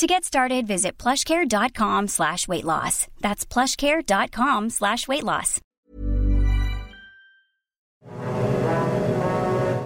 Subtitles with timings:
[0.00, 3.06] To get started, visit plushcare.com slash weight loss.
[3.20, 5.60] That's plushcare.com slash weight loss.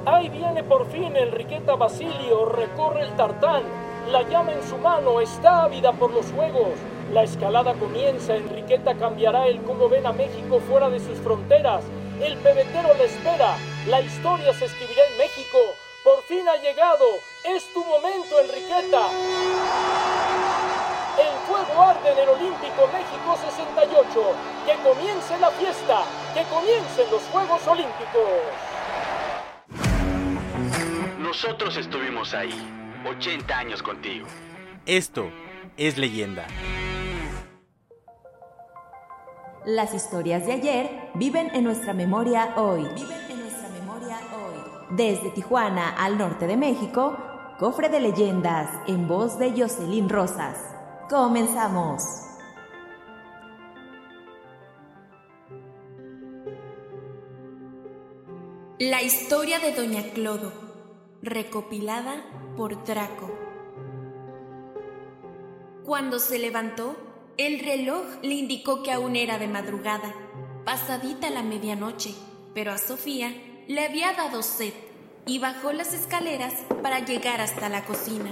[0.06, 3.64] Ahí viene por fin Enriqueta Basilio, recorre el tartán.
[4.12, 6.78] La llama en su mano, está ávida por los juegos.
[7.12, 11.82] La escalada comienza, Enriqueta cambiará el cómo ven a México fuera de sus fronteras.
[12.20, 13.56] El pebetero le espera,
[13.88, 15.58] la historia se escribirá en México.
[16.04, 17.04] Por fin ha llegado,
[17.44, 19.08] es tu momento, Enriqueta.
[21.18, 24.36] El fuego arde en el Olímpico México 68.
[24.66, 28.30] Que comience la fiesta, que comiencen los Juegos Olímpicos.
[31.18, 32.54] Nosotros estuvimos ahí,
[33.06, 34.26] 80 años contigo.
[34.86, 35.30] Esto
[35.76, 36.46] es leyenda.
[39.66, 42.82] Las historias de ayer viven en nuestra memoria hoy.
[42.94, 44.86] Viven en nuestra memoria hoy.
[44.90, 47.16] Desde Tijuana al norte de México,
[47.58, 50.58] Cofre de Leyendas en voz de Jocelyn Rosas.
[51.08, 52.02] Comenzamos.
[58.80, 60.52] La historia de Doña Clodo,
[61.22, 62.24] recopilada
[62.56, 63.30] por Draco.
[65.84, 66.96] Cuando se levantó,
[67.36, 70.12] el reloj le indicó que aún era de madrugada,
[70.64, 72.16] pasadita la medianoche,
[72.52, 73.32] pero a Sofía
[73.68, 74.74] le había dado sed
[75.26, 78.30] y bajó las escaleras para llegar hasta la cocina.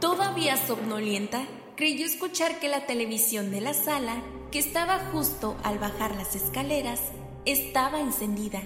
[0.00, 1.46] Todavía somnolienta,
[1.76, 7.00] creyó escuchar que la televisión de la sala, que estaba justo al bajar las escaleras,
[7.44, 8.62] estaba encendida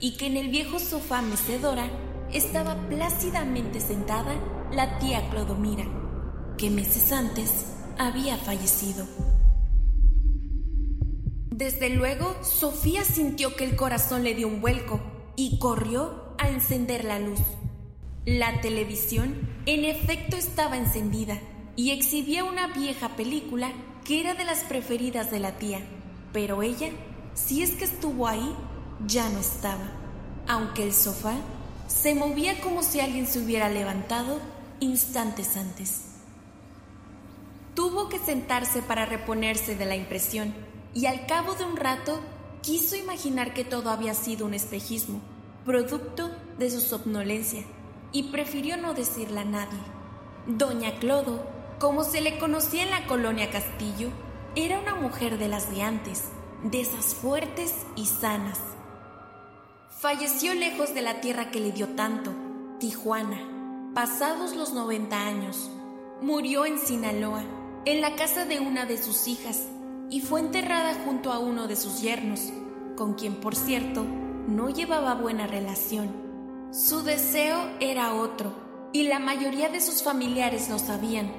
[0.00, 1.88] y que en el viejo sofá mecedora
[2.32, 4.34] estaba plácidamente sentada
[4.72, 5.84] la tía Clodomira,
[6.58, 7.66] que meses antes
[7.98, 9.06] había fallecido.
[11.50, 15.00] Desde luego, Sofía sintió que el corazón le dio un vuelco
[15.36, 17.40] y corrió a encender la luz.
[18.24, 19.36] La televisión,
[19.66, 21.38] en efecto, estaba encendida
[21.76, 23.72] y exhibía una vieja película
[24.04, 25.80] que era de las preferidas de la tía,
[26.32, 26.90] pero ella,
[27.34, 28.54] si es que estuvo ahí,
[29.06, 29.92] ya no estaba,
[30.46, 31.34] aunque el sofá
[31.86, 34.40] se movía como si alguien se hubiera levantado
[34.80, 36.02] instantes antes.
[37.74, 40.54] Tuvo que sentarse para reponerse de la impresión
[40.94, 42.20] y al cabo de un rato
[42.62, 45.20] quiso imaginar que todo había sido un espejismo,
[45.64, 47.64] producto de su somnolencia,
[48.12, 49.78] y prefirió no decirle a nadie.
[50.46, 51.42] Doña Clodo,
[51.80, 54.10] como se le conocía en la colonia Castillo,
[54.56, 56.24] era una mujer de las de antes,
[56.62, 58.60] de esas fuertes y sanas.
[60.00, 62.32] Falleció lejos de la tierra que le dio tanto,
[62.78, 65.70] Tijuana, pasados los 90 años.
[66.20, 67.42] Murió en Sinaloa,
[67.86, 69.62] en la casa de una de sus hijas,
[70.10, 72.52] y fue enterrada junto a uno de sus yernos,
[72.96, 74.04] con quien, por cierto,
[74.46, 76.10] no llevaba buena relación.
[76.72, 78.52] Su deseo era otro,
[78.92, 81.32] y la mayoría de sus familiares lo sabían,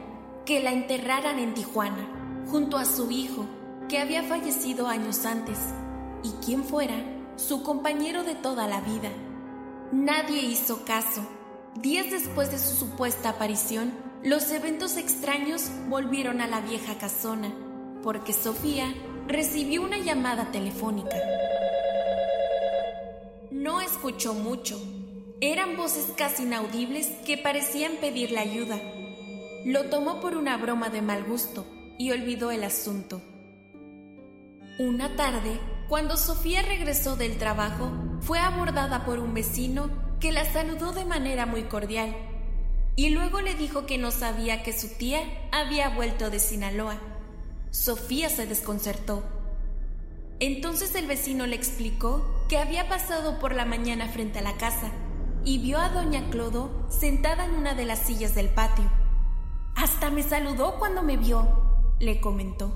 [0.46, 3.46] que la enterraran en Tijuana, junto a su hijo,
[3.88, 5.58] que había fallecido años antes,
[6.24, 6.96] y quien fuera
[7.36, 9.10] su compañero de toda la vida.
[9.92, 11.22] Nadie hizo caso.
[11.76, 13.94] Días después de su supuesta aparición,
[14.24, 17.54] los eventos extraños volvieron a la vieja casona,
[18.02, 18.94] porque Sofía
[19.28, 21.16] recibió una llamada telefónica.
[24.06, 24.80] Escuchó mucho.
[25.42, 28.80] Eran voces casi inaudibles que parecían pedirle ayuda.
[29.66, 31.66] Lo tomó por una broma de mal gusto
[31.98, 33.20] y olvidó el asunto.
[34.78, 39.90] Una tarde, cuando Sofía regresó del trabajo, fue abordada por un vecino
[40.20, 42.16] que la saludó de manera muy cordial
[42.96, 47.02] y luego le dijo que no sabía que su tía había vuelto de Sinaloa.
[47.72, 49.24] Sofía se desconcertó.
[50.40, 54.92] Entonces el vecino le explicó que había pasado por la mañana frente a la casa
[55.44, 58.92] y vio a doña Clodo sentada en una de las sillas del patio.
[59.76, 62.76] Hasta me saludó cuando me vio, le comentó.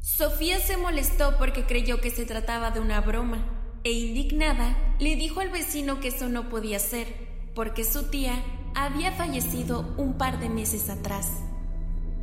[0.00, 5.40] Sofía se molestó porque creyó que se trataba de una broma e indignada le dijo
[5.40, 8.42] al vecino que eso no podía ser porque su tía
[8.74, 11.28] había fallecido un par de meses atrás.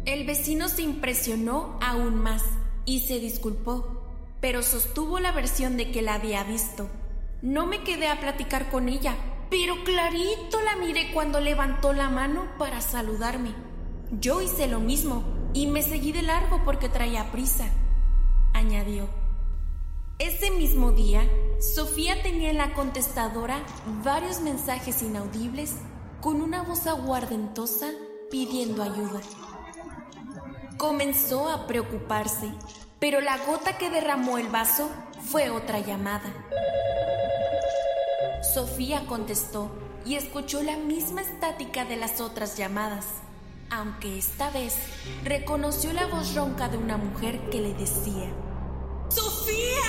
[0.06, 2.44] El vecino se impresionó aún más
[2.85, 3.96] y se disculpó,
[4.42, 6.89] pero sostuvo la versión de que la había visto.
[7.42, 9.16] No me quedé a platicar con ella,
[9.50, 13.54] pero clarito la miré cuando levantó la mano para saludarme.
[14.12, 15.24] Yo hice lo mismo
[15.54, 17.69] y me seguí de largo porque traía prisa,
[18.54, 19.07] añadió.
[20.19, 21.30] Ese mismo día,
[21.60, 23.63] Sofía tenía en la contestadora
[24.04, 25.75] varios mensajes inaudibles
[26.22, 27.92] con una voz aguardentosa
[28.31, 29.22] pidiendo ayuda.
[30.78, 32.51] Comenzó a preocuparse,
[32.99, 34.89] pero la gota que derramó el vaso
[35.29, 36.33] fue otra llamada.
[38.53, 39.71] Sofía contestó
[40.05, 43.05] y escuchó la misma estática de las otras llamadas,
[43.69, 44.75] aunque esta vez
[45.23, 48.31] reconoció la voz ronca de una mujer que le decía,
[49.09, 49.83] Sofía,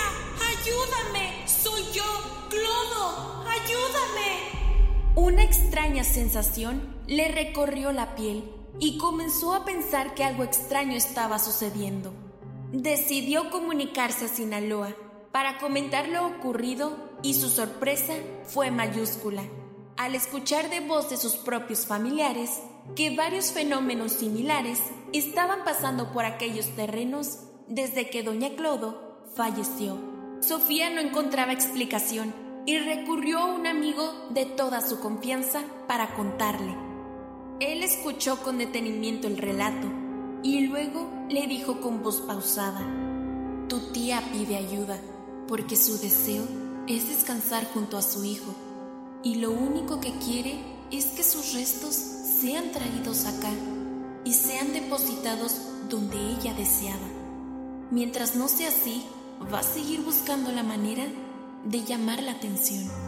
[0.51, 2.05] ayúdame, soy yo,
[2.49, 5.15] Clodo, ayúdame.
[5.15, 11.39] Una extraña sensación le recorrió la piel y comenzó a pensar que algo extraño estaba
[11.39, 12.28] sucediendo.
[12.73, 14.95] Decidió comunicarse a Sinaloa
[15.33, 18.13] para comentar lo ocurrido y su sorpresa
[18.45, 19.43] fue mayúscula
[19.97, 22.61] al escuchar de voz de sus propios familiares
[22.95, 24.81] que varios fenómenos similares
[25.15, 27.39] estaban pasando por aquellos terrenos
[27.69, 29.99] desde que doña Clodo falleció.
[30.41, 32.35] Sofía no encontraba explicación
[32.67, 36.77] y recurrió a un amigo de toda su confianza para contarle.
[37.61, 40.08] Él escuchó con detenimiento el relato
[40.43, 42.81] y luego le dijo con voz pausada,
[43.69, 44.99] Tu tía pide ayuda
[45.47, 46.45] porque su deseo
[46.87, 48.55] es descansar junto a su hijo
[49.23, 50.59] y lo único que quiere
[50.91, 53.51] es que sus restos sean traídos acá
[54.25, 55.57] y sean depositados
[55.89, 57.09] donde ella deseaba.
[57.91, 59.05] Mientras no sea así,
[59.53, 61.05] va a seguir buscando la manera
[61.65, 63.08] de llamar la atención.